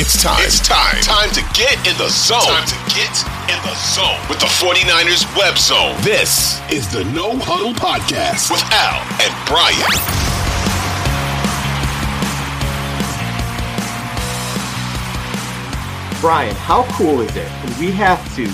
It's 0.00 0.22
time. 0.22 0.38
It's 0.44 0.60
time. 0.60 0.94
Time 1.02 1.28
to 1.30 1.40
get 1.58 1.74
in 1.84 1.98
the 1.98 2.08
zone. 2.08 2.38
Time 2.42 2.68
to 2.68 2.94
get 2.94 3.10
in 3.50 3.60
the 3.66 3.74
zone 3.74 4.16
with 4.30 4.38
the 4.38 4.46
49ers 4.46 5.26
web 5.36 5.58
zone. 5.58 5.96
This 6.02 6.60
is 6.70 6.86
the 6.92 7.02
No 7.06 7.36
Huddle 7.36 7.72
Podcast 7.72 8.48
with 8.48 8.62
Al 8.70 9.02
and 9.18 9.34
Brian. 9.48 9.74
Brian, 16.20 16.54
how 16.54 16.84
cool 16.92 17.20
is 17.20 17.34
it? 17.34 17.50
We 17.80 17.90
have 17.90 18.22
to 18.36 18.48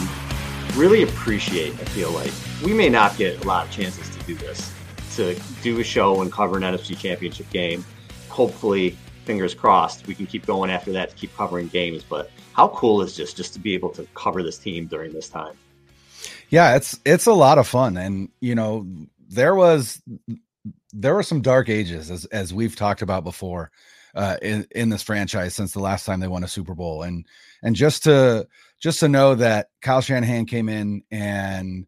really 0.78 1.02
appreciate, 1.02 1.74
I 1.74 1.84
feel 1.84 2.10
like, 2.12 2.32
we 2.64 2.72
may 2.72 2.88
not 2.88 3.18
get 3.18 3.44
a 3.44 3.46
lot 3.46 3.66
of 3.66 3.70
chances 3.70 4.08
to 4.16 4.22
do 4.24 4.34
this, 4.34 4.72
to 5.16 5.38
do 5.62 5.78
a 5.78 5.84
show 5.84 6.22
and 6.22 6.32
cover 6.32 6.56
an 6.56 6.62
NFC 6.62 6.96
championship 6.98 7.50
game. 7.50 7.84
Hopefully, 8.30 8.96
fingers 9.24 9.54
crossed, 9.54 10.06
we 10.06 10.14
can 10.14 10.26
keep 10.26 10.46
going 10.46 10.70
after 10.70 10.92
that 10.92 11.10
to 11.10 11.16
keep 11.16 11.34
covering 11.36 11.68
games. 11.68 12.02
But 12.02 12.30
how 12.52 12.68
cool 12.68 13.02
is 13.02 13.16
this 13.16 13.34
just 13.34 13.52
to 13.54 13.58
be 13.58 13.74
able 13.74 13.90
to 13.90 14.06
cover 14.14 14.42
this 14.42 14.58
team 14.58 14.86
during 14.86 15.12
this 15.12 15.28
time? 15.28 15.54
Yeah, 16.50 16.76
it's 16.76 16.98
it's 17.04 17.26
a 17.26 17.32
lot 17.32 17.58
of 17.58 17.66
fun. 17.66 17.96
And 17.96 18.28
you 18.40 18.54
know, 18.54 18.86
there 19.28 19.54
was 19.54 20.00
there 20.92 21.14
were 21.14 21.22
some 21.22 21.42
dark 21.42 21.68
ages 21.68 22.10
as 22.10 22.24
as 22.26 22.54
we've 22.54 22.76
talked 22.76 23.02
about 23.02 23.24
before 23.24 23.70
uh, 24.14 24.36
in 24.40 24.66
in 24.70 24.88
this 24.88 25.02
franchise 25.02 25.54
since 25.54 25.72
the 25.72 25.80
last 25.80 26.06
time 26.06 26.20
they 26.20 26.28
won 26.28 26.44
a 26.44 26.48
Super 26.48 26.74
Bowl, 26.74 27.02
and 27.02 27.26
and 27.62 27.74
just 27.74 28.04
to 28.04 28.46
just 28.80 29.00
to 29.00 29.08
know 29.08 29.34
that 29.34 29.68
Kyle 29.82 30.00
Shanahan 30.00 30.46
came 30.46 30.68
in 30.68 31.02
and 31.10 31.86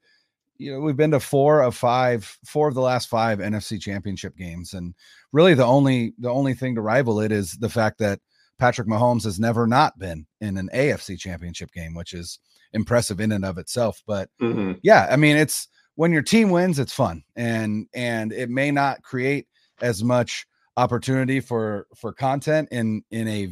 you 0.58 0.72
know 0.72 0.80
we've 0.80 0.96
been 0.96 1.10
to 1.12 1.20
four 1.20 1.62
of 1.62 1.74
five, 1.74 2.38
four 2.44 2.68
of 2.68 2.74
the 2.74 2.80
last 2.80 3.08
five 3.08 3.38
NFC 3.38 3.80
Championship 3.80 4.36
games, 4.36 4.74
and 4.74 4.94
really 5.32 5.54
the 5.54 5.64
only 5.64 6.14
the 6.18 6.30
only 6.30 6.54
thing 6.54 6.74
to 6.74 6.80
rival 6.80 7.20
it 7.20 7.32
is 7.32 7.52
the 7.52 7.68
fact 7.68 7.98
that 7.98 8.20
Patrick 8.58 8.88
Mahomes 8.88 9.24
has 9.24 9.38
never 9.38 9.66
not 9.66 9.98
been 9.98 10.26
in 10.40 10.56
an 10.56 10.70
AFC 10.74 11.18
Championship 11.18 11.72
game, 11.72 11.94
which 11.94 12.12
is 12.12 12.38
impressive 12.72 13.20
in 13.20 13.32
and 13.32 13.44
of 13.44 13.58
itself. 13.58 14.02
But 14.06 14.30
mm-hmm. 14.40 14.72
yeah, 14.82 15.08
I 15.10 15.16
mean 15.16 15.36
it's 15.36 15.68
when 15.94 16.12
your 16.12 16.22
team 16.22 16.50
wins, 16.50 16.78
it's 16.78 16.92
fun, 16.92 17.22
and 17.34 17.86
and 17.94 18.32
it 18.32 18.50
may 18.50 18.70
not 18.70 19.02
create 19.02 19.46
as 19.80 20.02
much 20.02 20.46
opportunity 20.76 21.40
for 21.40 21.86
for 21.94 22.12
content 22.12 22.68
in 22.70 23.02
in 23.10 23.28
a 23.28 23.48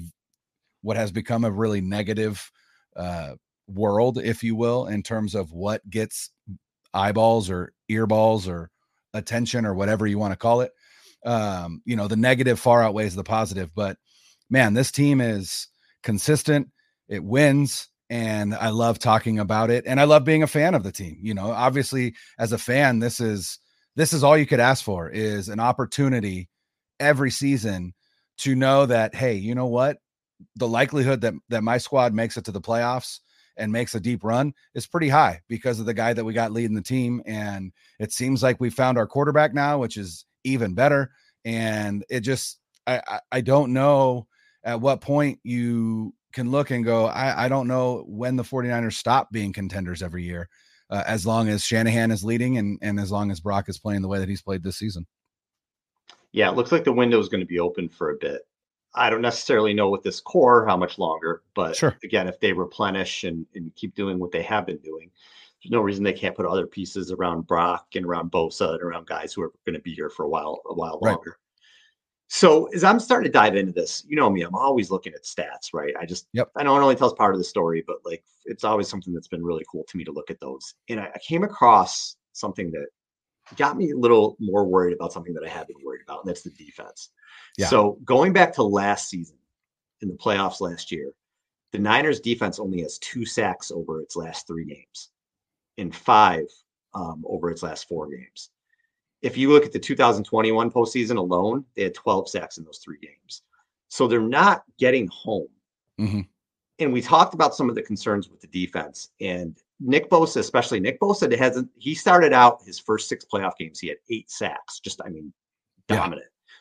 what 0.83 0.97
has 0.97 1.11
become 1.11 1.45
a 1.45 1.51
really 1.51 1.81
negative 1.81 2.51
uh 2.97 3.33
world 3.67 4.19
if 4.19 4.43
you 4.43 4.55
will 4.55 4.87
in 4.87 5.03
terms 5.03 5.35
of 5.35 5.53
what 5.53 5.89
gets 5.89 6.31
eyeballs 6.95 7.51
or 7.51 7.73
earballs 7.91 8.49
or 8.49 8.71
attention 9.13 9.67
or 9.67 9.75
whatever 9.75 10.07
you 10.07 10.19
want 10.19 10.33
to 10.33 10.39
call 10.39 10.61
it 10.61 10.73
um 11.27 11.83
you 11.85 11.97
know 11.97 12.09
the 12.09 12.17
negative 12.17 12.59
far 12.59 12.83
outweighs 12.83 13.15
the 13.15 13.25
positive 13.25 13.71
but 13.75 13.97
man 14.51 14.75
this 14.75 14.91
team 14.91 15.21
is 15.21 15.69
consistent 16.03 16.69
it 17.09 17.23
wins 17.23 17.89
and 18.11 18.55
i 18.55 18.71
love 18.71 18.99
talking 18.99 19.39
about 19.39 19.71
it 19.71 19.85
and 19.87 20.01
i 20.01 20.05
love 20.05 20.25
being 20.25 20.43
a 20.43 20.49
fan 20.49 20.75
of 20.75 20.83
the 20.83 20.93
team 20.93 21.17
you 21.21 21.33
know 21.33 21.51
obviously 21.51 22.15
as 22.39 22.53
a 22.53 22.59
fan 22.59 22.99
this 22.99 23.21
is 23.21 23.59
this 23.97 24.13
is 24.13 24.25
all 24.25 24.37
you 24.37 24.47
could 24.47 24.61
ask 24.61 24.85
for 24.85 25.09
is 25.09 25.49
an 25.49 25.61
opportunity 25.61 26.49
every 27.01 27.31
season 27.31 27.95
to 28.39 28.55
know 28.55 28.87
that 28.87 29.15
hey, 29.15 29.35
you 29.35 29.55
know 29.55 29.67
what? 29.67 29.99
The 30.57 30.69
likelihood 30.69 31.21
that 31.23 31.35
that 31.49 31.63
my 31.63 31.79
squad 31.79 32.13
makes 32.13 32.37
it 32.37 32.45
to 32.47 32.53
the 32.53 32.61
playoffs 32.61 33.21
and 33.57 33.73
makes 33.73 33.95
a 33.95 34.01
deep 34.01 34.25
run 34.25 34.53
is 34.75 34.87
pretty 34.87 35.09
high 35.09 35.41
because 35.49 35.81
of 35.81 35.87
the 35.87 35.95
guy 35.95 36.13
that 36.13 36.25
we 36.25 36.33
got 36.33 36.53
leading 36.53 36.75
the 36.75 36.83
team. 36.83 37.23
And 37.27 37.73
it 37.99 38.13
seems 38.13 38.43
like 38.43 38.61
we 38.61 38.71
found 38.71 38.99
our 38.99 39.07
quarterback 39.07 39.55
now, 39.55 39.79
which 39.79 39.97
is 39.97 40.25
even 40.45 40.75
better. 40.75 41.11
And 41.45 42.05
it 42.09 42.21
just 42.21 42.59
I 42.87 43.21
I, 43.33 43.41
don't 43.41 43.73
know 43.73 44.27
at 44.63 44.81
what 44.81 45.01
point 45.01 45.41
you 45.43 46.15
can 46.33 46.51
look 46.51 46.71
and 46.71 46.85
go, 46.85 47.07
I, 47.07 47.45
I 47.45 47.49
don't 47.49 47.69
know 47.69 48.05
when 48.07 48.37
the 48.37 48.43
49ers 48.43 48.95
stop 48.95 49.31
being 49.31 49.53
contenders 49.53 50.03
every 50.03 50.25
year, 50.25 50.49
uh, 50.91 51.03
as 51.07 51.27
long 51.27 51.49
as 51.49 51.65
Shanahan 51.65 52.11
is 52.11 52.25
leading 52.25 52.59
and, 52.59 52.79
and 52.83 52.99
as 52.99 53.11
long 53.11 53.31
as 53.31 53.41
Brock 53.41 53.69
is 53.69 53.79
playing 53.79 54.03
the 54.03 54.09
way 54.09 54.19
that 54.19 54.29
he's 54.29 54.43
played 54.43 54.63
this 54.63 54.77
season. 54.77 55.07
Yeah, 56.33 56.51
it 56.51 56.57
looks 56.57 56.73
like 56.73 56.85
the 56.85 56.93
window 56.93 57.21
is 57.21 57.29
going 57.29 57.43
to 57.43 57.47
be 57.47 57.61
open 57.61 57.89
for 57.89 58.11
a 58.11 58.17
bit. 58.17 58.43
I 58.95 59.11
don't 59.11 59.23
necessarily 59.23 59.75
know 59.75 59.91
with 59.91 60.03
this 60.03 60.21
core 60.21 60.67
how 60.67 60.77
much 60.77 60.99
longer, 60.99 61.43
but 61.55 61.77
sure. 61.77 61.97
again, 62.05 62.29
if 62.29 62.39
they 62.41 62.53
replenish 62.53 63.25
and, 63.25 63.47
and 63.55 63.75
keep 63.75 63.95
doing 63.95 64.19
what 64.19 64.31
they 64.31 64.43
have 64.43 64.67
been 64.67 64.79
doing, 64.79 65.11
there's 65.63 65.73
no 65.73 65.81
reason 65.81 66.05
they 66.05 66.13
can't 66.13 66.37
put 66.37 66.47
other 66.47 66.67
pieces 66.67 67.11
around 67.11 67.47
Brock 67.47 67.87
and 67.95 68.05
around 68.05 68.31
Bosa 68.31 68.75
and 68.75 68.83
around 68.83 69.07
guys 69.07 69.33
who 69.33 69.43
are 69.43 69.53
going 69.67 69.75
to 69.75 69.83
be 69.83 69.95
here 69.95 70.11
for 70.11 70.25
a 70.25 70.29
while, 70.29 70.61
a 70.67 70.75
while 70.75 70.99
right. 71.03 71.13
longer. 71.13 71.39
So 72.29 72.67
as 72.67 72.85
I'm 72.85 73.01
starting 73.01 73.31
to 73.31 73.39
dive 73.39 73.57
into 73.57 73.73
this, 73.73 74.05
you 74.07 74.17
know 74.17 74.31
me, 74.31 74.43
I'm 74.43 74.55
always 74.55 74.91
looking 74.91 75.13
at 75.15 75.25
stats, 75.25 75.73
right? 75.73 75.95
I 76.01 76.07
just, 76.07 76.29
yep. 76.33 76.51
I 76.57 76.63
know 76.63 76.77
it 76.77 76.81
only 76.83 76.97
tells 76.97 77.15
part 77.15 77.35
of 77.35 77.39
the 77.39 77.45
story, 77.45 77.83
but 77.87 77.99
like 78.05 78.25
it's 78.45 78.65
always 78.65 78.89
something 78.89 79.13
that's 79.13 79.29
been 79.29 79.45
really 79.45 79.65
cool 79.71 79.85
to 79.89 79.97
me 79.97 80.05
to 80.05 80.13
look 80.13 80.31
at 80.31 80.41
those. 80.41 80.75
And 80.89 81.01
I, 81.01 81.11
I 81.15 81.19
came 81.19 81.45
across 81.45 82.17
something 82.33 82.71
that 82.73 82.87
got 83.57 83.77
me 83.77 83.91
a 83.91 83.97
little 83.97 84.37
more 84.39 84.65
worried 84.65 84.95
about 84.95 85.13
something 85.13 85.35
that 85.35 85.45
I 85.45 85.49
have 85.49 85.69
been 85.69 85.77
worried 85.85 86.03
about, 86.03 86.21
and 86.21 86.29
that's 86.29 86.43
the 86.43 86.51
defense. 86.51 87.11
Yeah. 87.57 87.67
So 87.67 87.99
going 88.05 88.33
back 88.33 88.55
to 88.55 88.63
last 88.63 89.09
season 89.09 89.37
in 90.01 90.09
the 90.09 90.15
playoffs 90.15 90.61
last 90.61 90.91
year, 90.91 91.13
the 91.73 91.79
Niners 91.79 92.21
defense 92.21 92.59
only 92.59 92.83
has 92.83 92.99
two 92.99 93.27
sacks 93.27 93.71
over 93.71 94.01
its 94.01 94.17
last 94.17 94.47
three 94.47 94.65
games 94.65 95.11
and 95.77 95.95
five 95.95 96.45
um, 96.95 97.25
over 97.27 97.51
its 97.51 97.63
last 97.63 97.89
four 97.89 98.09
games. 98.09 98.51
If 99.23 99.37
you 99.37 99.51
look 99.51 99.65
at 99.65 99.73
the 99.73 99.79
2021 99.79 100.71
postseason 100.71 101.17
alone, 101.17 101.65
they 101.75 101.83
had 101.83 101.95
12 101.95 102.29
sacks 102.29 102.59
in 102.59 102.65
those 102.65 102.79
three 102.79 102.99
games. 103.01 103.43
So 103.89 104.07
they're 104.07 104.21
not 104.21 104.65
getting 104.79 105.09
home. 105.09 105.49
Mm-hmm. 106.01 106.21
And 106.79 106.93
we 106.93 107.01
talked 107.01 107.35
about 107.35 107.55
some 107.55 107.69
of 107.69 107.75
the 107.75 107.83
concerns 107.83 108.29
with 108.29 108.41
the 108.41 108.49
defense. 108.49 109.11
And 109.21 109.57
Nick 109.81 110.09
Bosa, 110.11 110.39
especially 110.39 110.81
Nick 110.81 111.01
Bosa, 111.01 111.35
hasn't. 111.37 111.69
He 111.79 111.95
started 111.95 112.33
out 112.33 112.63
his 112.65 112.79
first 112.79 113.09
six 113.09 113.25
playoff 113.25 113.57
games. 113.59 113.81
He 113.81 113.89
had 113.89 113.99
eight 114.11 114.31
sacks. 114.31 114.81
Just, 114.81 115.01
I 115.05 115.09
mean, 115.09 115.33
dominant. 115.89 116.23
Yeah. 116.23 116.53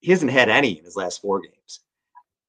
He 0.00 0.10
hasn't 0.10 0.32
had 0.32 0.48
any 0.48 0.78
in 0.78 0.84
his 0.84 0.96
last 0.96 1.20
four 1.20 1.40
games. 1.40 1.80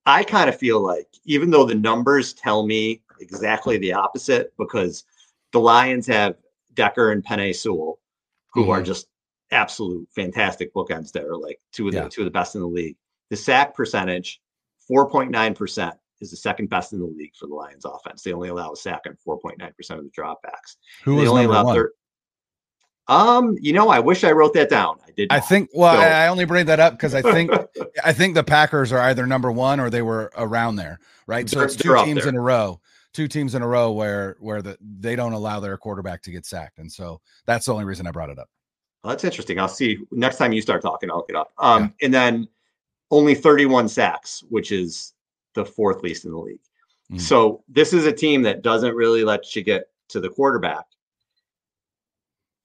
I 0.06 0.24
kind 0.24 0.50
of 0.50 0.58
feel 0.58 0.82
like, 0.82 1.08
even 1.26 1.50
though 1.50 1.66
the 1.66 1.76
numbers 1.76 2.34
tell 2.34 2.66
me 2.66 3.02
exactly 3.20 3.78
the 3.78 3.94
opposite, 3.94 4.54
because 4.58 5.06
the 5.52 5.60
Lions 5.60 6.08
have 6.08 6.36
Decker 6.74 7.12
and 7.12 7.24
Penei 7.24 7.56
Sewell, 7.56 8.00
who 8.54 8.64
mm-hmm. 8.64 8.72
are 8.72 8.82
just 8.82 9.08
absolute 9.52 10.08
fantastic 10.14 10.74
bookends 10.74 11.12
there, 11.12 11.36
like 11.38 11.60
two 11.72 11.88
of 11.88 11.94
the 11.94 12.00
yeah. 12.00 12.08
two 12.10 12.22
of 12.22 12.26
the 12.26 12.32
best 12.32 12.56
in 12.56 12.62
the 12.62 12.68
league. 12.68 12.98
The 13.30 13.38
sack 13.38 13.76
percentage, 13.76 14.42
4.9% 14.92 15.94
is 16.24 16.32
the 16.32 16.38
second 16.38 16.70
best 16.70 16.94
in 16.94 17.00
the 17.00 17.06
league 17.06 17.36
for 17.36 17.48
the 17.48 17.54
Lions 17.54 17.86
offense. 17.86 18.24
They 18.24 18.34
only 18.34 18.50
allow 18.50 18.72
a 18.72 18.76
sack 18.76 19.02
on 19.08 19.18
4.9% 19.26 19.60
of 19.92 20.04
the 20.04 20.12
dropbacks. 20.12 20.78
Who 21.04 21.16
was 21.16 21.30
only 21.30 21.44
number 21.44 21.64
one? 21.64 21.76
Thir- 21.76 21.94
um, 23.08 23.58
you 23.60 23.74
know, 23.74 23.90
I 23.90 24.00
wish 24.00 24.24
I 24.24 24.32
wrote 24.32 24.54
that 24.54 24.70
down. 24.70 24.98
I 25.06 25.12
did. 25.12 25.28
I 25.30 25.42
think. 25.42 25.70
Well, 25.74 25.94
so, 25.94 26.02
I 26.02 26.28
only 26.30 26.46
bring 26.46 26.68
that 26.68 26.80
up 26.80 26.94
because 26.94 27.14
I 27.14 27.22
think 27.22 27.52
I 28.04 28.14
think 28.14 28.34
the 28.34 28.46
Packers 28.46 28.94
are 28.94 29.00
either 29.00 29.28
number 29.28 29.52
one 29.52 29.80
or 29.82 29.90
they 29.90 30.02
were 30.02 30.32
around 30.38 30.78
there, 30.78 31.00
right? 31.28 31.50
So 31.50 31.62
it's 31.62 31.76
two 31.76 31.96
teams 32.06 32.26
in 32.26 32.36
a 32.36 32.40
row, 32.40 32.80
two 33.14 33.28
teams 33.28 33.56
in 33.56 33.62
a 33.62 33.68
row 33.68 33.92
where 33.92 34.38
where 34.40 34.62
the 34.62 34.78
they 34.80 35.18
don't 35.18 35.34
allow 35.34 35.60
their 35.60 35.78
quarterback 35.78 36.22
to 36.24 36.32
get 36.32 36.46
sacked, 36.46 36.80
and 36.80 36.90
so 36.90 37.20
that's 37.46 37.66
the 37.66 37.74
only 37.74 37.84
reason 37.84 38.08
I 38.08 38.12
brought 38.12 38.30
it 38.30 38.40
up. 38.40 38.48
Well, 39.04 39.12
that's 39.12 39.26
interesting. 39.26 39.60
I'll 39.60 39.68
see 39.68 39.98
next 40.12 40.38
time 40.38 40.54
you 40.54 40.62
start 40.62 40.82
talking. 40.82 41.12
I'll 41.12 41.18
look 41.18 41.30
it 41.30 41.36
up. 41.36 41.52
Um, 41.58 41.94
yeah. 42.00 42.06
and 42.06 42.14
then 42.14 42.48
only 43.12 43.36
31 43.36 43.90
sacks, 43.90 44.44
which 44.50 44.72
is 44.72 45.14
the 45.54 45.66
fourth 45.66 46.02
least 46.02 46.26
in 46.26 46.32
the 46.32 46.38
league. 46.38 46.60
Mm. 47.12 47.22
So 47.22 47.64
this 47.68 47.94
is 47.94 48.06
a 48.06 48.12
team 48.12 48.42
that 48.44 48.62
doesn't 48.62 48.96
really 48.96 49.24
let 49.24 49.56
you 49.56 49.64
get 49.64 49.90
to 50.10 50.20
the 50.20 50.30
quarterback. 50.30 50.86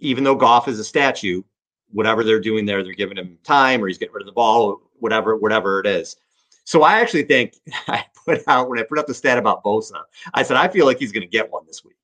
Even 0.00 0.24
though 0.24 0.34
Goff 0.34 0.68
is 0.68 0.78
a 0.78 0.84
statue, 0.84 1.42
whatever 1.90 2.22
they're 2.22 2.40
doing 2.40 2.66
there, 2.66 2.82
they're 2.84 2.92
giving 2.92 3.16
him 3.16 3.38
time 3.42 3.82
or 3.82 3.88
he's 3.88 3.98
getting 3.98 4.14
rid 4.14 4.22
of 4.22 4.26
the 4.26 4.32
ball, 4.32 4.80
whatever, 5.00 5.36
whatever 5.36 5.80
it 5.80 5.86
is. 5.86 6.16
So 6.64 6.82
I 6.82 7.00
actually 7.00 7.24
think 7.24 7.54
I 7.88 8.04
put 8.24 8.42
out 8.46 8.68
when 8.68 8.78
I 8.78 8.82
put 8.82 8.98
up 8.98 9.06
the 9.06 9.14
stat 9.14 9.38
about 9.38 9.64
Bosa, 9.64 10.02
I 10.34 10.42
said 10.42 10.56
I 10.56 10.68
feel 10.68 10.86
like 10.86 10.98
he's 10.98 11.12
going 11.12 11.22
to 11.22 11.28
get 11.28 11.50
one 11.50 11.66
this 11.66 11.84
week. 11.84 11.96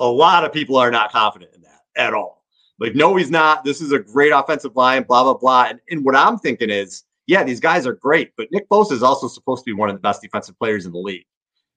A 0.00 0.06
lot 0.06 0.44
of 0.44 0.52
people 0.52 0.76
are 0.76 0.90
not 0.90 1.12
confident 1.12 1.54
in 1.54 1.62
that 1.62 1.82
at 1.96 2.12
all. 2.12 2.44
Like, 2.78 2.94
no, 2.94 3.14
he's 3.14 3.30
not. 3.30 3.64
This 3.64 3.80
is 3.80 3.92
a 3.92 4.00
great 4.00 4.30
offensive 4.30 4.74
line, 4.74 5.04
blah, 5.04 5.22
blah, 5.22 5.34
blah. 5.34 5.66
And, 5.70 5.80
and 5.90 6.04
what 6.04 6.16
I'm 6.16 6.38
thinking 6.38 6.70
is 6.70 7.04
yeah, 7.26 7.42
these 7.44 7.60
guys 7.60 7.86
are 7.86 7.94
great, 7.94 8.32
but 8.36 8.48
Nick 8.50 8.68
Bosa 8.68 8.92
is 8.92 9.02
also 9.02 9.28
supposed 9.28 9.64
to 9.64 9.70
be 9.70 9.74
one 9.74 9.88
of 9.88 9.96
the 9.96 10.00
best 10.00 10.22
defensive 10.22 10.58
players 10.58 10.86
in 10.86 10.92
the 10.92 10.98
league. 10.98 11.26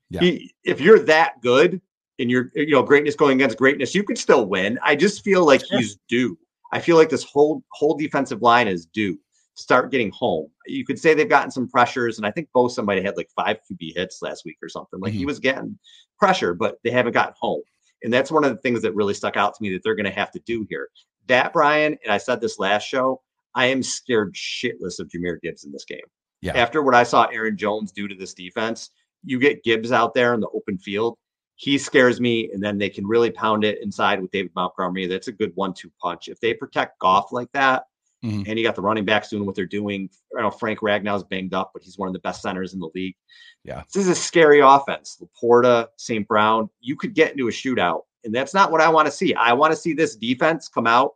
Yeah. 0.09 0.21
He, 0.21 0.53
if 0.63 0.81
you're 0.81 0.99
that 0.99 1.41
good 1.41 1.81
and 2.19 2.31
you're, 2.31 2.51
you 2.55 2.71
know, 2.71 2.83
greatness 2.83 3.15
going 3.15 3.37
against 3.37 3.57
greatness, 3.57 3.95
you 3.95 4.03
could 4.03 4.17
still 4.17 4.45
win. 4.45 4.79
I 4.83 4.95
just 4.95 5.23
feel 5.23 5.45
like 5.45 5.61
he's 5.63 5.97
due. 6.07 6.37
I 6.71 6.79
feel 6.79 6.97
like 6.97 7.09
this 7.09 7.23
whole 7.23 7.63
whole 7.71 7.95
defensive 7.95 8.41
line 8.41 8.67
is 8.67 8.85
due 8.85 9.15
to 9.15 9.21
start 9.61 9.91
getting 9.91 10.11
home. 10.11 10.47
You 10.65 10.85
could 10.85 10.99
say 10.99 11.13
they've 11.13 11.29
gotten 11.29 11.51
some 11.51 11.69
pressures, 11.69 12.17
and 12.17 12.25
I 12.25 12.31
think 12.31 12.49
Bosa 12.55 12.83
might 12.83 12.95
have 12.95 13.05
had 13.05 13.17
like 13.17 13.29
five 13.35 13.57
QB 13.69 13.95
hits 13.95 14.21
last 14.21 14.43
week 14.45 14.57
or 14.61 14.69
something. 14.69 14.99
Like 14.99 15.11
mm-hmm. 15.11 15.19
he 15.19 15.25
was 15.25 15.39
getting 15.39 15.77
pressure, 16.19 16.53
but 16.53 16.77
they 16.83 16.91
haven't 16.91 17.13
gotten 17.13 17.35
home. 17.39 17.61
And 18.03 18.13
that's 18.13 18.31
one 18.31 18.43
of 18.43 18.51
the 18.51 18.61
things 18.61 18.81
that 18.81 18.93
really 18.93 19.13
stuck 19.13 19.37
out 19.37 19.55
to 19.55 19.63
me 19.63 19.71
that 19.73 19.83
they're 19.83 19.95
going 19.95 20.05
to 20.05 20.11
have 20.11 20.31
to 20.31 20.39
do 20.39 20.65
here. 20.69 20.89
That 21.27 21.51
Brian, 21.53 21.97
and 22.03 22.13
I 22.13 22.17
said 22.17 22.41
this 22.41 22.59
last 22.59 22.83
show, 22.83 23.21
I 23.57 23.65
am 23.65 23.81
scared 23.81 24.35
shitless 24.35 24.99
of 24.99 25.09
Jahmyr 25.09 25.41
Gibbs 25.41 25.65
in 25.65 25.71
this 25.71 25.83
game. 25.83 25.99
Yeah. 26.41 26.55
After 26.55 26.83
what 26.83 26.93
I 26.93 27.01
saw 27.01 27.25
Aaron 27.25 27.57
Jones 27.57 27.91
do 27.91 28.07
to 28.07 28.13
this 28.13 28.35
defense, 28.35 28.91
you 29.23 29.39
get 29.39 29.63
Gibbs 29.63 29.91
out 29.91 30.13
there 30.13 30.35
in 30.35 30.39
the 30.39 30.49
open 30.49 30.77
field. 30.77 31.17
He 31.55 31.79
scares 31.79 32.21
me, 32.21 32.51
and 32.53 32.63
then 32.63 32.77
they 32.77 32.89
can 32.89 33.07
really 33.07 33.31
pound 33.31 33.63
it 33.63 33.81
inside 33.81 34.21
with 34.21 34.29
David 34.29 34.51
Montgomery. 34.55 35.07
That's 35.07 35.27
a 35.27 35.31
good 35.31 35.53
one-two 35.55 35.91
punch. 35.99 36.27
If 36.27 36.39
they 36.39 36.53
protect 36.53 36.99
Goff 36.99 37.31
like 37.31 37.51
that, 37.53 37.85
mm-hmm. 38.23 38.43
and 38.45 38.59
you 38.59 38.63
got 38.63 38.75
the 38.75 38.83
running 38.83 39.05
backs 39.05 39.29
doing 39.29 39.43
what 39.43 39.55
they're 39.55 39.65
doing. 39.65 40.07
I 40.37 40.43
know 40.43 40.51
Frank 40.51 40.83
Ragnow's 40.83 41.23
banged 41.23 41.55
up, 41.55 41.71
but 41.73 41.81
he's 41.81 41.97
one 41.97 42.07
of 42.07 42.13
the 42.13 42.19
best 42.19 42.43
centers 42.43 42.75
in 42.75 42.79
the 42.79 42.91
league. 42.93 43.15
Yeah, 43.63 43.81
this 43.91 44.03
is 44.03 44.07
a 44.07 44.15
scary 44.15 44.59
offense. 44.59 45.19
Laporta, 45.19 45.87
St. 45.97 46.27
Brown, 46.27 46.69
you 46.79 46.95
could 46.95 47.15
get 47.15 47.31
into 47.31 47.47
a 47.47 47.51
shootout, 47.51 48.01
and 48.23 48.35
that's 48.35 48.53
not 48.53 48.71
what 48.71 48.81
I 48.81 48.89
want 48.89 49.07
to 49.07 49.11
see. 49.11 49.33
I 49.33 49.53
want 49.53 49.73
to 49.73 49.77
see 49.77 49.93
this 49.93 50.15
defense 50.15 50.67
come 50.67 50.85
out 50.85 51.15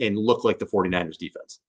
and 0.00 0.16
look 0.16 0.42
like 0.42 0.58
the 0.58 0.64
49ers 0.64 1.18
defense. 1.18 1.60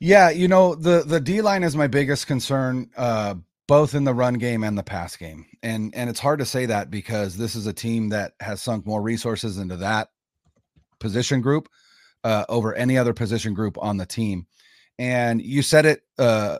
Yeah, 0.00 0.30
you 0.30 0.48
know, 0.48 0.74
the 0.74 1.02
the 1.06 1.20
D 1.20 1.40
line 1.40 1.62
is 1.62 1.76
my 1.76 1.86
biggest 1.86 2.26
concern 2.26 2.90
uh 2.96 3.34
both 3.68 3.94
in 3.94 4.04
the 4.04 4.14
run 4.14 4.34
game 4.34 4.62
and 4.62 4.76
the 4.76 4.82
pass 4.82 5.16
game. 5.16 5.46
And 5.62 5.94
and 5.94 6.10
it's 6.10 6.20
hard 6.20 6.38
to 6.40 6.44
say 6.46 6.66
that 6.66 6.90
because 6.90 7.36
this 7.36 7.54
is 7.56 7.66
a 7.66 7.72
team 7.72 8.10
that 8.10 8.32
has 8.40 8.62
sunk 8.62 8.86
more 8.86 9.02
resources 9.02 9.58
into 9.58 9.76
that 9.78 10.08
position 11.00 11.40
group 11.40 11.68
uh 12.24 12.44
over 12.48 12.74
any 12.74 12.98
other 12.98 13.14
position 13.14 13.54
group 13.54 13.78
on 13.80 13.96
the 13.96 14.06
team. 14.06 14.46
And 14.98 15.40
you 15.40 15.62
said 15.62 15.86
it 15.86 16.02
uh 16.18 16.58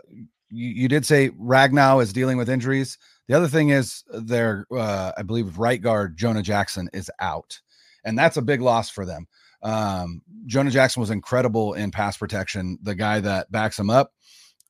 you, 0.49 0.89
did 0.89 1.05
say 1.05 1.31
Ragnow 1.31 2.03
is 2.03 2.13
dealing 2.13 2.39
with 2.39 2.49
injuries. 2.49 2.99
The 3.29 3.35
other 3.35 3.49
thing 3.49 3.69
is 3.71 4.03
their 4.09 4.67
uh 4.75 5.13
I 5.17 5.23
believe 5.23 5.59
right 5.59 5.81
guard 5.81 6.17
Jonah 6.17 6.43
Jackson 6.43 6.89
is 6.95 7.11
out. 7.21 7.61
And 8.03 8.19
that's 8.19 8.37
a 8.39 8.43
big 8.43 8.63
loss 8.63 8.89
for 8.89 9.05
them. 9.05 9.27
Um, 9.67 10.23
Jonah 10.47 10.71
Jackson 10.71 11.01
was 11.01 11.11
incredible 11.11 11.75
in 11.75 11.91
pass 11.91 12.17
protection. 12.17 12.79
The 12.83 12.95
guy 12.95 13.19
that 13.19 13.51
backs 13.51 13.77
him 13.77 13.91
up, 13.91 14.13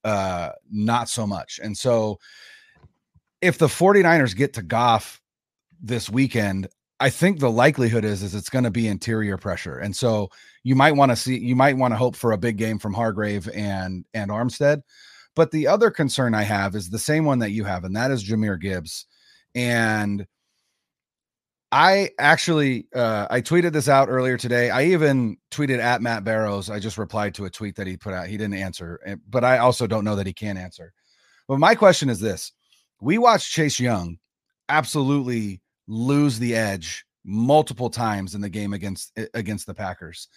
uh, 0.05 0.53
not 0.71 1.11
so 1.11 1.27
much. 1.27 1.61
And 1.63 1.77
so 1.77 2.19
if 3.43 3.59
the 3.59 3.67
49ers 3.67 4.35
get 4.35 4.55
to 4.55 4.63
Goff 4.63 5.21
this 5.83 6.09
weekend, 6.09 6.69
I 6.99 7.11
think 7.11 7.41
the 7.41 7.51
likelihood 7.51 8.07
is 8.07 8.23
is 8.23 8.35
it's 8.35 8.49
going 8.49 8.65
to 8.65 8.71
be 8.71 8.89
interior 8.89 9.37
pressure. 9.37 9.79
And 9.79 9.95
so 9.95 10.31
you 10.63 10.75
might 10.75 10.93
want 10.93 11.13
to 11.13 11.17
see 11.17 11.39
you 11.39 11.55
might 11.55 11.77
want 11.77 11.93
to 11.93 11.99
hope 11.99 12.17
for 12.17 12.33
a 12.33 12.39
big 12.39 12.57
game 12.57 12.79
from 12.79 12.95
Hargrave 12.95 13.51
and 13.55 14.07
and 14.15 14.31
Armstead. 14.31 14.81
But 15.35 15.51
the 15.51 15.67
other 15.67 15.91
concern 15.91 16.35
I 16.35 16.45
have 16.45 16.75
is 16.75 16.89
the 16.89 16.99
same 16.99 17.27
one 17.27 17.41
that 17.41 17.51
you 17.51 17.65
have, 17.65 17.85
and 17.85 17.95
that 17.97 18.11
is 18.11 18.25
Jahmyr 18.25 18.59
Gibbs. 18.59 19.05
And 19.55 20.27
I 21.73 22.11
actually 22.19 22.87
uh, 22.95 23.27
I 23.29 23.41
tweeted 23.41 23.73
this 23.73 23.89
out 23.89 24.09
earlier 24.09 24.37
today. 24.37 24.71
I 24.71 24.85
even 24.85 25.37
tweeted 25.51 25.81
at 25.81 26.01
Matt 26.01 26.23
Barrows. 26.23 26.71
I 26.71 26.79
just 26.79 26.97
replied 26.97 27.35
to 27.35 27.45
a 27.47 27.51
tweet 27.51 27.75
that 27.77 27.87
he 27.87 27.97
put 27.97 28.15
out. 28.15 28.29
He 28.29 28.37
didn't 28.37 28.55
answer, 28.55 29.01
eh, 29.05 29.17
but 29.29 29.45
I 29.45 29.59
also 29.59 29.87
don't 29.87 30.05
know 30.05 30.17
that 30.17 30.27
he 30.27 30.33
can 30.33 30.57
answer. 30.57 30.93
But 31.49 31.59
my 31.59 31.75
question 31.75 32.09
is 32.09 32.21
this: 32.21 32.53
We 33.01 33.19
watched 33.19 33.53
Chase 33.53 33.81
Young 33.81 34.19
absolutely 34.69 35.61
lose 35.89 36.39
the 36.39 36.55
edge 36.55 37.05
multiple 37.25 37.91
times 37.91 38.35
in 38.35 38.41
the 38.41 38.49
game 38.49 38.73
against 38.73 39.13
eh, 39.17 39.27
against 39.35 39.67
the 39.67 39.75
Packers, 39.75 40.29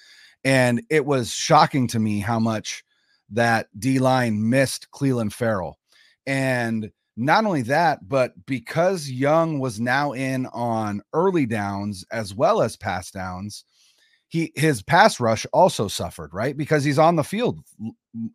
and 0.44 0.82
it 0.90 1.06
was 1.06 1.32
shocking 1.32 1.88
to 1.90 2.00
me 2.00 2.20
how 2.20 2.40
much 2.40 2.84
that 3.30 3.68
D 3.78 4.00
line 4.00 4.50
missed 4.50 4.90
Clelin 4.90 5.32
Ferrell, 5.32 5.78
and 6.26 6.92
not 7.20 7.46
only 7.46 7.64
that, 7.64 8.08
but 8.08 8.34
because 8.46 9.10
Young 9.10 9.60
was 9.60 9.80
now 9.80 10.14
in 10.14 10.46
on 10.48 11.02
early 11.14 11.46
downs 11.46 12.06
as 12.12 12.34
well 12.34 12.62
as 12.62 12.78
pass 12.78 13.12
downs, 13.12 13.66
he 14.30 14.54
his 14.56 14.82
pass 14.82 15.20
rush 15.20 15.46
also 15.52 15.90
suffered, 15.90 16.34
right? 16.34 16.56
Because 16.56 16.84
he's 16.84 16.98
on 16.98 17.18
the 17.18 17.24
field 17.24 17.60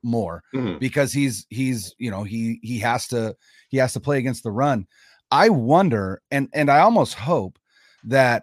more 0.03 0.43
mm-hmm. 0.55 0.79
because 0.79 1.12
he's 1.12 1.47
he's 1.49 1.95
you 1.99 2.11
know 2.11 2.25
he 2.25 2.61
he 2.62 2.79
has 2.81 3.09
to 3.09 3.35
he 3.71 3.79
has 3.79 3.95
to 3.95 4.00
play 4.00 4.19
against 4.19 4.43
the 4.43 4.50
run. 4.50 4.87
I 5.31 5.49
wonder 5.49 6.21
and 6.31 6.49
and 6.53 6.71
I 6.71 6.81
almost 6.81 7.14
hope 7.14 7.59
that 8.05 8.43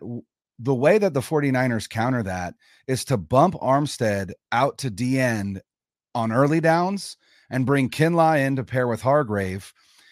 the 0.57 0.75
way 0.75 0.97
that 0.97 1.13
the 1.13 1.21
49ers 1.21 1.87
counter 1.87 2.23
that 2.23 2.55
is 2.87 3.05
to 3.05 3.17
bump 3.17 3.53
Armstead 3.55 4.31
out 4.51 4.79
to 4.79 4.89
D 4.89 5.19
end 5.19 5.61
on 6.15 6.31
early 6.31 6.61
downs 6.61 7.17
and 7.51 7.65
bring 7.65 7.89
Kinlaw 7.89 8.39
in 8.39 8.55
to 8.55 8.63
pair 8.63 8.87
with 8.87 9.01
Hargrave 9.01 9.71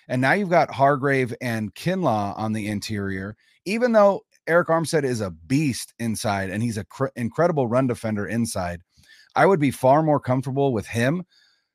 and 0.10 0.22
now 0.22 0.34
you've 0.34 0.50
got 0.50 0.74
Hargrave 0.74 1.34
and 1.39 1.74
Kinlaw 1.75 2.38
on 2.38 2.51
the 2.51 2.68
interior, 2.68 3.38
even 3.66 3.94
though 3.94 4.25
Arik 4.48 4.66
Armstead 4.66 5.04
is 5.04 5.22
a 5.22 5.30
beast 5.30 5.94
inside 6.00 6.50
and 6.50 6.63
he's 6.63 6.78
a 6.78 6.84
cr- 6.84 7.08
incredible 7.16 7.68
run 7.68 7.88
defender 7.88 8.28
inside. 8.28 8.82
I 9.36 9.46
would 9.46 9.60
be 9.60 9.72
far 9.72 10.01
more 10.01 10.20
comfortable 10.20 10.74
with 10.74 10.88
him 10.88 11.24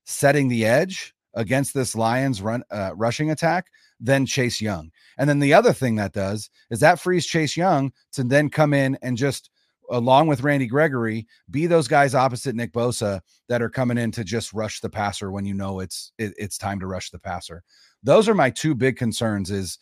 setting 0.05 0.49
the 0.49 0.67
edge 0.67 1.15
against 1.35 1.73
this 1.73 1.95
Lions 1.95 2.43
run 2.43 2.65
uh, 2.71 2.91
rushing 2.97 3.31
attack 3.31 3.69
than 4.01 4.27
Chase 4.27 4.61
Young. 4.61 4.91
And 5.17 5.31
then 5.31 5.39
the 5.39 5.55
other 5.55 5.73
thing 5.73 5.95
that 5.97 6.13
does 6.13 6.51
is 6.71 6.81
that 6.81 6.99
frees 6.99 7.27
Chase 7.27 7.57
Young 7.57 7.93
to 8.13 8.25
then 8.25 8.51
come 8.51 8.75
in 8.75 8.99
and 9.03 9.17
just 9.17 9.51
along 9.91 10.27
with 10.27 10.43
Randy 10.43 10.67
Gregory 10.67 11.27
be 11.51 11.67
those 11.67 11.89
guys 11.89 12.15
opposite 12.15 12.55
Nick 12.55 12.73
Bosa 12.73 13.21
that 13.49 13.63
are 13.63 13.71
coming 13.71 13.99
in 13.99 14.11
to 14.13 14.25
just 14.25 14.53
rush 14.53 14.81
the 14.81 14.91
passer 14.91 15.31
when 15.31 15.45
you 15.45 15.55
know 15.55 15.81
it's 15.81 16.13
it, 16.19 16.33
it's 16.39 16.59
time 16.59 16.81
to 16.81 16.87
rush 16.87 17.11
the 17.11 17.19
passer. 17.19 17.63
Those 18.05 18.29
are 18.29 18.35
my 18.35 18.51
two 18.51 18.75
big 18.75 18.97
concerns 18.97 19.51
is 19.51 19.79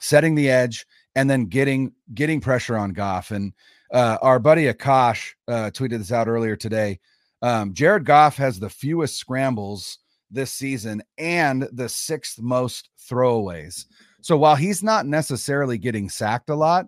setting 0.00 0.34
the 0.34 0.50
edge 0.50 0.86
and 1.14 1.28
then 1.28 1.46
getting 1.46 1.92
getting 2.14 2.40
pressure 2.40 2.76
on 2.76 2.92
Goff 2.92 3.30
and 3.30 3.52
uh, 3.92 4.18
our 4.20 4.38
buddy 4.38 4.72
Akash 4.72 5.32
uh, 5.46 5.70
tweeted 5.72 5.98
this 5.98 6.12
out 6.12 6.28
earlier 6.28 6.56
today. 6.56 7.00
Um, 7.40 7.72
Jared 7.72 8.04
Goff 8.04 8.36
has 8.36 8.58
the 8.58 8.68
fewest 8.68 9.16
scrambles 9.16 9.98
this 10.30 10.52
season 10.52 11.02
and 11.16 11.68
the 11.72 11.88
sixth 11.88 12.40
most 12.40 12.90
throwaways. 13.10 13.86
So 14.20 14.36
while 14.36 14.56
he's 14.56 14.82
not 14.82 15.06
necessarily 15.06 15.78
getting 15.78 16.10
sacked 16.10 16.50
a 16.50 16.54
lot, 16.54 16.86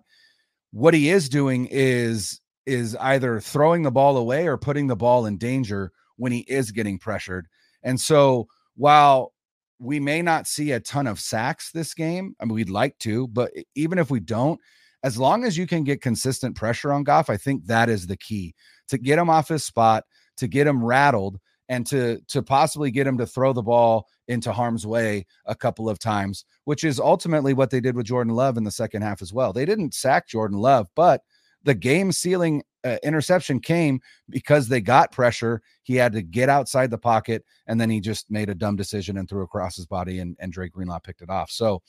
what 0.71 0.93
he 0.93 1.09
is 1.09 1.29
doing 1.29 1.67
is 1.71 2.39
is 2.65 2.95
either 2.97 3.39
throwing 3.39 3.81
the 3.81 3.91
ball 3.91 4.17
away 4.17 4.47
or 4.47 4.57
putting 4.57 4.87
the 4.87 4.95
ball 4.95 5.25
in 5.25 5.37
danger 5.37 5.91
when 6.17 6.31
he 6.31 6.39
is 6.41 6.71
getting 6.71 6.99
pressured. 6.99 7.47
And 7.81 7.99
so 7.99 8.47
while 8.75 9.33
we 9.81 9.99
may 9.99 10.21
not 10.21 10.47
see 10.47 10.71
a 10.71 10.79
ton 10.79 11.07
of 11.07 11.19
sacks 11.19 11.71
this 11.71 11.93
game, 11.93 12.35
I 12.39 12.45
mean 12.45 12.53
we'd 12.53 12.69
like 12.69 12.97
to, 12.99 13.27
but 13.27 13.51
even 13.75 13.97
if 13.97 14.11
we 14.11 14.19
don't, 14.19 14.59
as 15.03 15.17
long 15.17 15.43
as 15.43 15.57
you 15.57 15.65
can 15.65 15.83
get 15.83 16.01
consistent 16.01 16.55
pressure 16.55 16.93
on 16.93 17.03
Goff, 17.03 17.29
I 17.29 17.37
think 17.37 17.65
that 17.65 17.89
is 17.89 18.05
the 18.05 18.17
key 18.17 18.53
to 18.89 18.99
get 18.99 19.17
him 19.17 19.29
off 19.29 19.47
his 19.47 19.63
spot, 19.63 20.03
to 20.37 20.47
get 20.47 20.67
him 20.67 20.83
rattled, 20.83 21.39
and 21.67 21.85
to 21.87 22.19
to 22.27 22.43
possibly 22.43 22.91
get 22.91 23.07
him 23.07 23.17
to 23.17 23.25
throw 23.25 23.53
the 23.53 23.63
ball 23.63 24.07
into 24.27 24.51
harm's 24.51 24.85
way 24.85 25.25
a 25.45 25.55
couple 25.55 25.89
of 25.89 25.97
times, 25.97 26.45
which 26.65 26.83
is 26.83 26.99
ultimately 26.99 27.53
what 27.53 27.71
they 27.71 27.79
did 27.79 27.95
with 27.95 28.05
Jordan 28.05 28.35
Love 28.35 28.57
in 28.57 28.63
the 28.63 28.71
second 28.71 29.01
half 29.01 29.21
as 29.21 29.33
well. 29.33 29.51
They 29.51 29.65
didn't 29.65 29.95
sack 29.95 30.27
Jordan 30.27 30.59
Love, 30.59 30.87
but 30.95 31.21
the 31.63 31.73
game 31.73 32.11
sealing 32.11 32.61
uh, 32.83 32.97
interception 33.03 33.59
came 33.59 33.99
because 34.29 34.67
they 34.67 34.81
got 34.81 35.11
pressure. 35.11 35.61
He 35.83 35.95
had 35.95 36.13
to 36.13 36.21
get 36.21 36.49
outside 36.49 36.89
the 36.89 36.97
pocket, 36.97 37.43
and 37.67 37.79
then 37.79 37.89
he 37.89 37.99
just 37.99 38.29
made 38.29 38.49
a 38.49 38.55
dumb 38.55 38.75
decision 38.75 39.17
and 39.17 39.27
threw 39.29 39.43
across 39.43 39.75
his 39.75 39.85
body, 39.85 40.19
and, 40.19 40.35
and 40.39 40.51
Dre 40.51 40.69
Greenlaw 40.69 40.99
picked 40.99 41.21
it 41.21 41.29
off. 41.29 41.51
So 41.51 41.81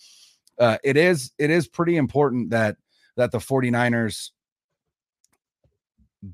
uh, 0.59 0.79
it 0.85 0.97
is 0.97 1.33
it 1.39 1.51
is 1.51 1.69
pretty 1.69 1.97
important 1.97 2.51
that 2.51 2.77
that 3.17 3.31
the 3.33 3.39
49ers 3.39 4.31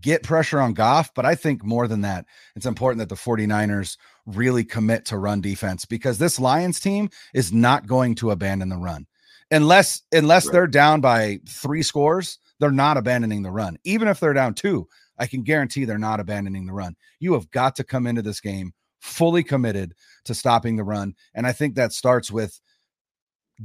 get 0.00 0.22
pressure 0.22 0.60
on 0.60 0.74
Goff, 0.74 1.12
but 1.14 1.24
I 1.24 1.34
think 1.34 1.64
more 1.64 1.88
than 1.88 2.02
that, 2.02 2.26
it's 2.54 2.66
important 2.66 2.98
that 2.98 3.08
the 3.08 3.14
49ers 3.14 3.96
really 4.26 4.64
commit 4.64 5.06
to 5.06 5.18
run 5.18 5.40
defense 5.40 5.86
because 5.86 6.18
this 6.18 6.38
Lions 6.38 6.78
team 6.78 7.08
is 7.32 7.52
not 7.52 7.86
going 7.86 8.14
to 8.16 8.30
abandon 8.30 8.68
the 8.68 8.76
run. 8.76 9.06
Unless 9.50 10.02
unless 10.12 10.46
right. 10.46 10.52
they're 10.52 10.66
down 10.66 11.00
by 11.00 11.40
3 11.48 11.82
scores, 11.82 12.38
they're 12.60 12.70
not 12.70 12.96
abandoning 12.96 13.42
the 13.42 13.50
run. 13.50 13.78
Even 13.84 14.08
if 14.08 14.20
they're 14.20 14.32
down 14.32 14.54
2, 14.54 14.86
I 15.18 15.26
can 15.26 15.42
guarantee 15.42 15.84
they're 15.84 15.98
not 15.98 16.20
abandoning 16.20 16.66
the 16.66 16.72
run. 16.72 16.96
You 17.20 17.32
have 17.34 17.50
got 17.50 17.76
to 17.76 17.84
come 17.84 18.06
into 18.06 18.22
this 18.22 18.40
game 18.40 18.72
fully 19.00 19.42
committed 19.42 19.94
to 20.24 20.34
stopping 20.34 20.76
the 20.76 20.84
run, 20.84 21.14
and 21.34 21.46
I 21.46 21.52
think 21.52 21.74
that 21.74 21.92
starts 21.92 22.30
with 22.30 22.60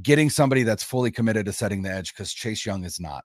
getting 0.02 0.30
somebody 0.30 0.64
that's 0.64 0.84
fully 0.84 1.12
committed 1.12 1.46
to 1.46 1.54
setting 1.54 1.84
the 1.84 1.92
edge 1.92 2.16
cuz 2.16 2.34
Chase 2.34 2.66
Young 2.66 2.84
is 2.84 3.00
not. 3.00 3.22